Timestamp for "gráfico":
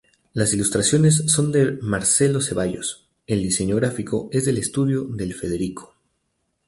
3.75-4.29